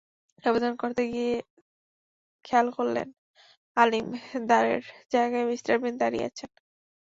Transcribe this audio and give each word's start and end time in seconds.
আবেদন 0.43 0.73
করতে 0.81 1.01
গিয়ে 1.13 1.33
খেয়াল 2.45 2.67
করলেন, 2.77 3.07
আলিম 3.77 4.07
দারের 4.49 4.81
জায়গায় 5.11 5.45
মিস্টার 5.51 5.75
বিন 5.81 5.95
দাঁড়িয়ে 6.01 6.27
আছেন। 6.29 6.49